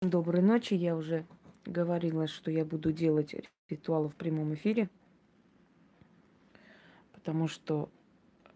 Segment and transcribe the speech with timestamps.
[0.00, 0.74] Доброй ночи.
[0.74, 1.26] Я уже
[1.64, 3.34] говорила, что я буду делать
[3.68, 4.88] ритуалы в прямом эфире,
[7.12, 7.90] потому что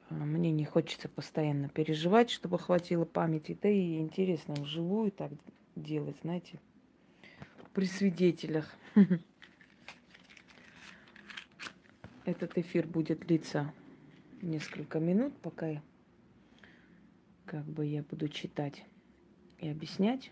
[0.09, 3.59] э, мне не хочется постоянно переживать, чтобы хватило памяти.
[3.61, 5.33] Да и интересно вживую так
[5.75, 6.61] делать, знаете,
[7.75, 8.73] при свидетелях.
[12.25, 13.75] Этот эфир будет длиться
[14.43, 15.83] несколько минут, пока
[17.47, 18.85] как бы я буду читать
[19.59, 20.31] и объяснять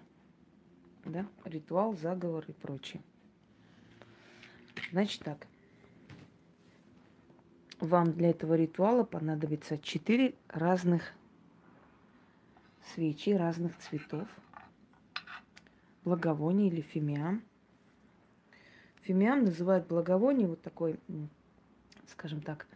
[1.04, 3.02] да, ритуал, заговор и прочее.
[4.92, 5.46] Значит так,
[7.78, 11.12] вам для этого ритуала понадобится четыре разных
[12.94, 14.28] свечи разных цветов,
[16.04, 17.42] благовоний или фимиам.
[19.02, 20.98] Фимиам называют благовоние вот такой,
[22.08, 22.66] скажем так,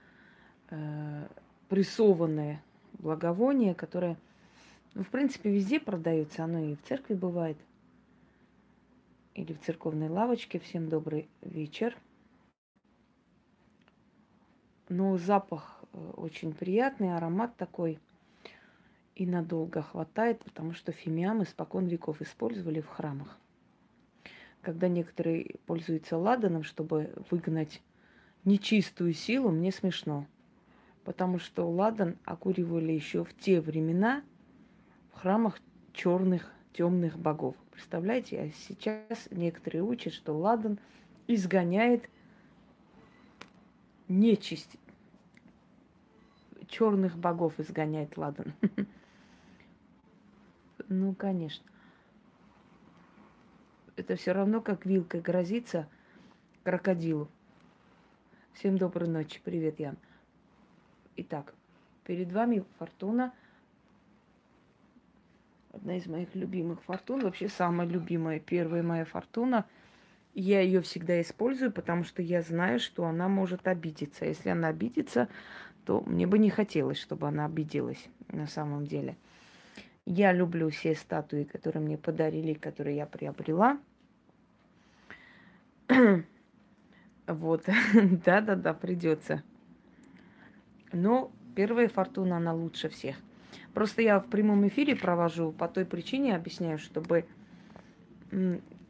[0.71, 1.29] э,
[1.69, 2.63] прессованное
[2.95, 4.17] благовоние, которое,
[4.95, 7.59] ну, в принципе, везде продается, оно и в церкви бывает–
[9.35, 10.59] или в церковной лавочке.
[10.59, 11.97] Всем добрый вечер.
[14.89, 17.99] Ну, запах э, очень приятный, аромат такой.
[19.15, 23.39] И надолго хватает, потому что фимиам испокон веков использовали в храмах.
[24.61, 27.83] Когда некоторые пользуются ладаном, чтобы выгнать
[28.45, 30.27] нечистую силу, мне смешно.
[31.05, 34.23] Потому что ладан окуривали еще в те времена
[35.13, 35.61] в храмах
[35.93, 37.57] черных темных богов.
[37.71, 40.79] Представляете, а сейчас некоторые учат, что ладан
[41.27, 42.11] изгоняет
[44.09, 44.77] нечисть.
[46.69, 48.53] Черных богов изгоняет ладан.
[50.91, 51.65] Ну, конечно.
[53.97, 55.89] Это все равно, как вилкой грозится
[56.63, 57.31] крокодилу.
[58.53, 59.41] Всем доброй ночи.
[59.43, 59.97] Привет, Ян.
[61.17, 61.55] Итак,
[62.05, 63.33] перед вами фортуна–
[65.75, 69.67] одна из моих любимых фортун, вообще самая любимая, первая моя фортуна.
[70.35, 74.25] Я ее всегда использую, потому что я знаю, что она может обидеться.
[74.25, 75.29] Если она обидится,
[75.85, 79.17] то мне бы не хотелось, чтобы она обиделась на самом деле.
[80.07, 83.79] Я люблю все статуи, которые мне подарили, которые я приобрела.
[87.27, 87.65] вот,
[88.25, 89.43] да-да-да, придется.
[90.93, 93.17] Но первая фортуна, она лучше всех–
[93.75, 97.27] Просто я в прямом эфире провожу по той причине, объясняю, чтобы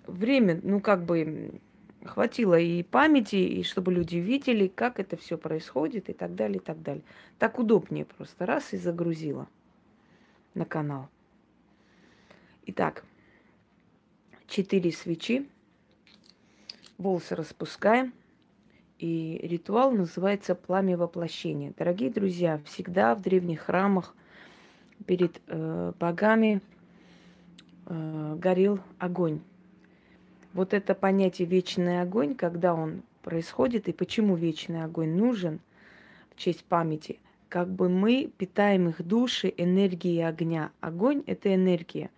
[0.06, 1.60] время, ну как бы
[2.04, 6.62] хватило и памяти, и чтобы люди видели, как это все происходит и так далее, и
[6.62, 7.02] так далее.
[7.38, 9.48] Так удобнее просто раз и загрузила
[10.52, 11.08] на канал.
[12.66, 13.04] Итак,
[14.46, 15.48] четыре свечи,
[16.98, 18.12] волосы распускаем,
[18.98, 21.72] и ритуал называется пламя воплощения.
[21.76, 24.14] Дорогие друзья, всегда в древних храмах–
[25.06, 26.60] перед э, богами
[27.86, 29.40] э, горел огонь.
[30.52, 35.60] Вот это понятие вечный огонь, когда он происходит и почему вечный огонь нужен
[36.30, 37.18] в честь памяти,
[37.48, 40.70] как бы мы питаем их души энергией огня.
[40.80, 42.10] Огонь– это энергия.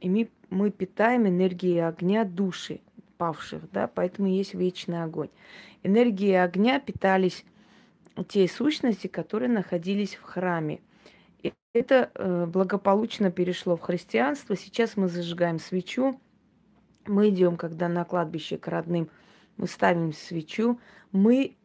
[0.00, 2.80] И мы, мы питаем энергией огня души
[3.18, 5.28] павших, да, поэтому есть вечный огонь.
[5.82, 7.44] Энергией огня питались
[8.28, 10.80] те сущности, которые находились в храме–
[11.72, 14.56] это э, благополучно перешло в христианство.
[14.56, 16.20] Сейчас мы зажигаем свечу.
[17.06, 19.08] Мы идем, когда на кладбище к родным,
[19.56, 20.80] мы ставим свечу.
[21.12, 21.56] Мы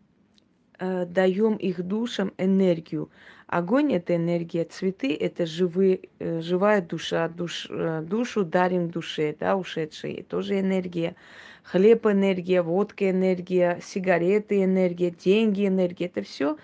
[0.78, 3.10] э, даем их душам энергию.
[3.48, 9.56] Огонь это энергия, цветы это живые, э, живая душа, душ, э, душу дарим душе, да,
[9.56, 11.16] ушедшие, тоже энергия.
[11.64, 16.58] Хлеб энергия, водка энергия, сигареты энергия, деньги энергия, это все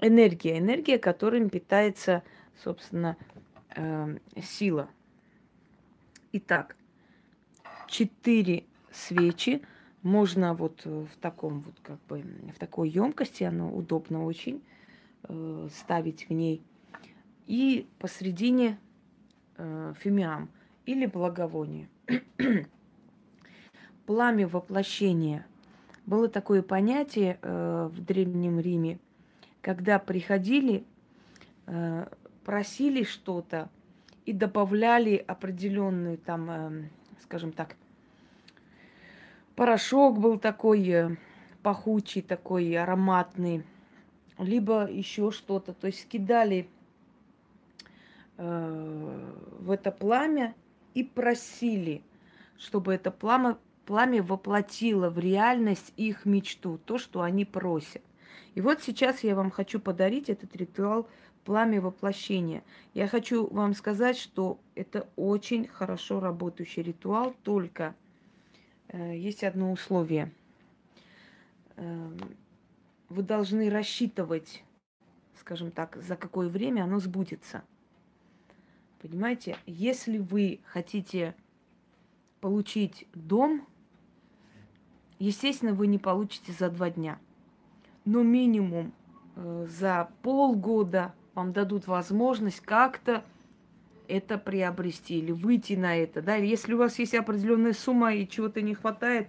[0.00, 2.22] энергия, энергия, которым питается
[2.62, 3.16] собственно,
[3.74, 4.88] э, сила.
[6.32, 6.76] Итак,
[7.86, 9.62] четыре свечи
[10.02, 12.24] можно вот в таком вот как бы
[12.54, 14.62] в такой емкости, оно удобно очень
[15.24, 16.62] э, ставить в ней.
[17.46, 18.78] И посередине
[19.56, 20.50] э, фимиам
[20.86, 21.88] или благовоние.
[24.06, 25.46] Пламя воплощения.
[26.06, 28.98] Было такое понятие э, в Древнем Риме,
[29.60, 30.84] когда приходили
[31.66, 32.06] э,
[32.48, 33.68] просили что-то
[34.24, 36.88] и добавляли определенную там, э,
[37.22, 37.76] скажем так,
[39.54, 41.16] порошок был такой э,
[41.62, 43.64] пахучий, такой ароматный,
[44.38, 45.74] либо еще что-то.
[45.74, 46.70] То есть кидали
[48.38, 50.54] э, в это пламя
[50.94, 52.00] и просили,
[52.56, 58.00] чтобы это пламя, пламя воплотило в реальность их мечту, то, что они просят.
[58.54, 61.06] И вот сейчас я вам хочу подарить этот ритуал
[61.48, 62.62] пламя воплощения.
[62.92, 67.94] Я хочу вам сказать, что это очень хорошо работающий ритуал, только
[68.88, 70.30] э, есть одно условие.
[71.76, 72.10] Э,
[73.08, 74.62] вы должны рассчитывать,
[75.40, 77.64] скажем так, за какое время оно сбудется.
[79.00, 81.34] Понимаете, если вы хотите
[82.42, 83.66] получить дом,
[85.18, 87.18] естественно, вы не получите за два дня.
[88.04, 88.92] Но минимум
[89.34, 93.24] э, за полгода вам дадут возможность как-то
[94.08, 96.20] это приобрести или выйти на это.
[96.20, 96.34] Да?
[96.34, 99.28] Если у вас есть определенная сумма и чего-то не хватает,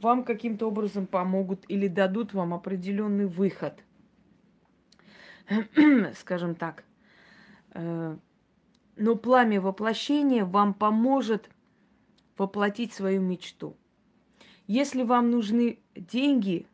[0.00, 3.82] вам каким-то образом помогут или дадут вам определенный выход.
[6.20, 6.84] Скажем так.
[7.72, 8.16] Э,
[8.96, 11.50] но пламя воплощения вам поможет
[12.36, 13.76] воплотить свою мечту.
[14.68, 16.66] Если вам нужны деньги,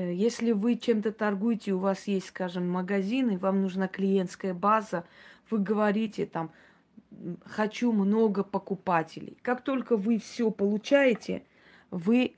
[0.00, 5.04] если вы чем-то торгуете, у вас есть, скажем, магазин, и вам нужна клиентская база,
[5.50, 6.50] вы говорите там,
[7.44, 9.36] хочу много покупателей.
[9.42, 11.44] Как только вы все получаете,
[11.90, 12.34] вы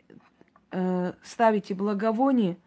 [0.71, 2.59] э, ставите благовоние,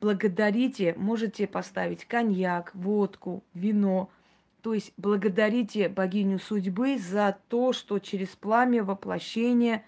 [0.00, 4.10] благодарите, можете поставить коньяк, водку, вино–
[4.62, 9.84] то есть благодарите богиню судьбы за то, что через пламя воплощение.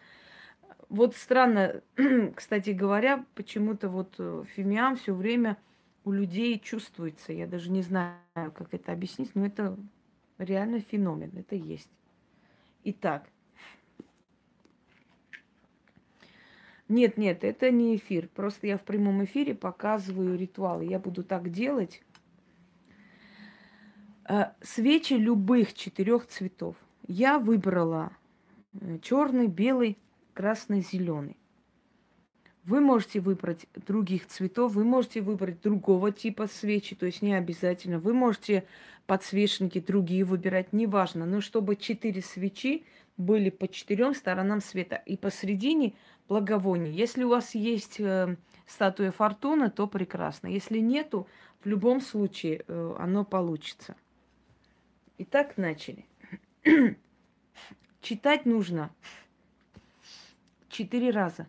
[0.88, 1.82] Вот странно,
[2.34, 5.56] кстати говоря, почему-то вот э, фимиам все время
[6.04, 7.32] у людей чувствуется.
[7.32, 9.76] Я даже не знаю, как это объяснить, но это
[10.38, 11.90] реально феномен, это есть.
[12.84, 13.28] Итак.
[16.88, 18.28] Нет, нет, это не эфир.
[18.28, 20.84] Просто я в прямом эфире показываю ритуалы.
[20.84, 22.02] Я буду так делать.
[24.28, 26.76] Э, свечи любых четырех цветов.
[27.06, 28.12] Я выбрала
[28.81, 29.98] э, черный, белый,
[30.34, 31.36] красный, зеленый.
[32.64, 37.98] Вы можете выбрать других цветов, вы можете выбрать другого типа свечи, то есть не обязательно.
[37.98, 38.64] Вы можете
[39.06, 41.26] подсвечники другие выбирать, неважно.
[41.26, 42.84] Но чтобы четыре свечи
[43.19, 44.96] были по четырем сторонам света.
[44.96, 45.92] И посередине
[46.26, 46.94] благовоние.
[46.94, 48.36] Если у вас есть э,
[48.66, 50.46] статуя фортуны, то прекрасно.
[50.46, 51.28] Если нету,
[51.62, 53.94] в любом случае э, оно получится.
[55.19, 56.06] Итак, начали.
[58.00, 58.90] Читать нужно
[60.75, 61.47] четыре раза.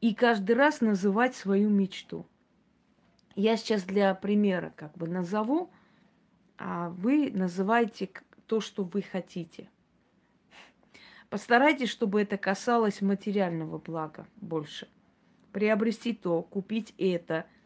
[0.00, 2.26] И каждый раз называть свою мечту.
[3.34, 5.70] Я сейчас для примера как бы назову,
[6.58, 8.10] а вы называете
[8.46, 9.68] то, что вы хотите.
[11.30, 14.88] Постарайтесь, чтобы это касалось материального блага больше.
[15.52, 17.46] Приобрести то, купить это–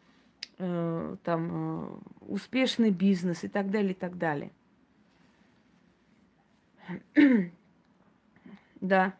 [0.57, 4.51] э, там э, успешный бизнес и так далее, и так далее.
[8.81, 9.13] Да,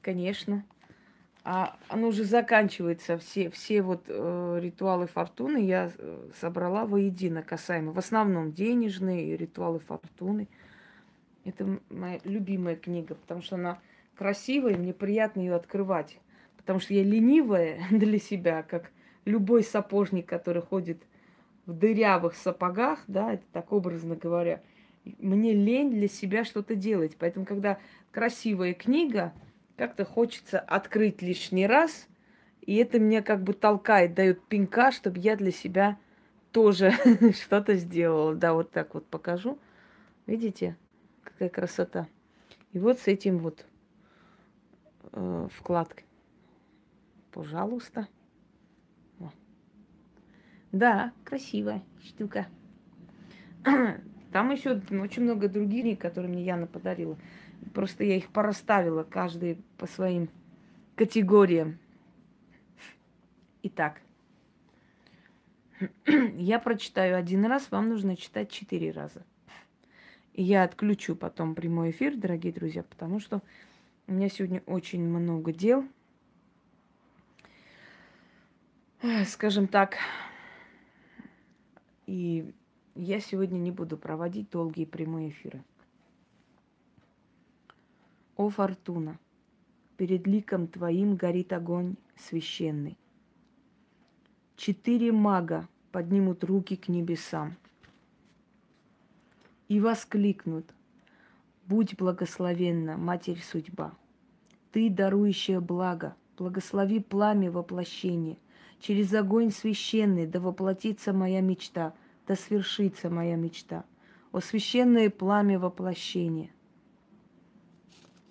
[0.00, 0.64] конечно.
[1.44, 7.92] А оно уже заканчивается, все, все вот э, ритуалы фортуны я э, собрала воедино касаемо.
[7.92, 10.48] В основном денежные ритуалы фортуны.
[11.44, 13.80] Это моя любимая книга, потому что она
[14.16, 16.18] красивая, и мне приятно ее открывать.
[16.56, 18.92] Потому что я ленивая для себя, как
[19.24, 21.02] любой сапожник, который ходит
[21.66, 24.62] в дырявых сапогах, да, это так образно говоря,
[25.04, 27.16] мне лень для себя что-то делать.
[27.18, 27.78] Поэтому, когда
[28.10, 29.32] красивая книга,
[29.76, 32.08] как-то хочется открыть лишний раз,
[32.60, 35.98] и это меня как бы толкает, дает пинка, чтобы я для себя
[36.52, 36.92] тоже
[37.32, 38.34] что-то сделала.
[38.34, 39.58] Да, вот так вот покажу.
[40.26, 40.76] Видите,
[41.24, 42.06] какая красота.
[42.72, 43.66] И вот с этим вот
[45.12, 46.04] э, вкладкой.
[47.32, 48.08] Пожалуйста.
[50.70, 52.46] Да, красивая штука.
[54.32, 57.18] Там еще очень много других которые мне Яна подарила.
[57.74, 60.28] Просто я их порасставила, каждый по своим
[60.96, 61.78] категориям.
[63.62, 64.00] Итак,
[66.06, 69.22] я прочитаю один раз, вам нужно читать четыре раза.
[70.32, 73.42] И я отключу потом прямой эфир, дорогие друзья, потому что
[74.06, 75.86] у меня сегодня очень много дел.
[79.26, 79.96] Скажем так,
[82.06, 82.52] и
[82.94, 85.62] я сегодня не буду проводить долгие прямые эфиры.
[88.36, 89.18] О, Фортуна,
[89.96, 92.96] перед ликом твоим горит огонь священный.
[94.56, 97.56] Четыре мага поднимут руки к небесам
[99.68, 100.66] и воскликнут
[101.66, 103.94] «Будь благословенна, Матерь Судьба!
[104.72, 108.36] Ты, дарующая благо, благослови пламя воплощения–
[108.82, 111.94] Через огонь священный да воплотится моя мечта,
[112.26, 113.84] да свершится моя мечта.
[114.32, 116.50] О священное пламя воплощения.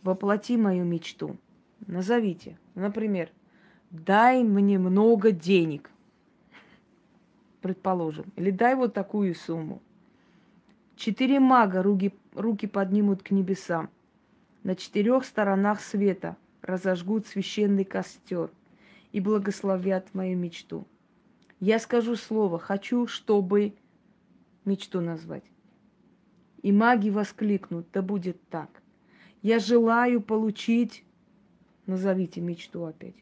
[0.01, 1.37] Воплоти мою мечту.
[1.85, 2.57] Назовите.
[2.73, 3.29] Например,
[3.91, 5.91] дай мне много денег.
[7.61, 9.81] предположим, или дай вот такую сумму.
[10.95, 13.89] Четыре мага руки, руки поднимут к небесам.
[14.63, 18.51] На четырех сторонах света разожгут священный костер
[19.11, 20.87] и благословят мою мечту.
[21.59, 23.75] Я скажу слово, хочу, чтобы
[24.65, 25.43] мечту назвать.
[26.61, 28.81] И маги воскликнут, да будет так.
[29.41, 31.03] Я желаю получить,
[31.85, 33.15] назовите мечту опять.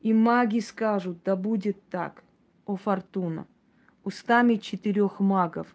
[0.00, 2.24] И маги скажут, да будет так,
[2.64, 3.46] о фортуна.
[4.04, 5.74] Устами четырех магов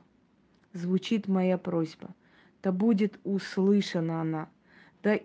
[0.73, 2.13] звучит моя просьба.
[2.63, 4.49] Да будет услышана она.
[5.03, 5.19] Да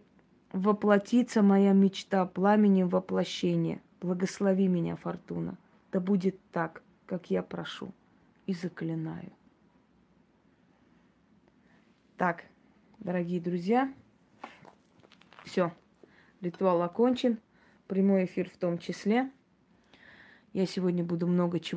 [0.52, 3.80] воплотится моя мечта пламенем воплощения.
[4.00, 5.56] Благослови меня, Фортуна.
[5.92, 7.92] Да будет так, как я прошу
[8.46, 9.32] и заклинаю.
[12.16, 12.44] Так,
[12.98, 13.92] дорогие друзья,
[15.44, 15.74] все,
[16.40, 17.38] ритуал окончен,
[17.88, 19.30] прямой эфир в том числе.
[20.54, 21.74] Я сегодня буду много чего